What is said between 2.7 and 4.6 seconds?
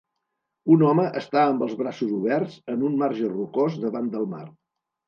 en un marge rocós davant del mar.